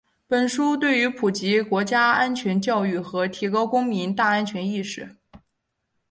[0.27, 5.15] 本书对于普及国家安全教育和提高公民“大安全”意识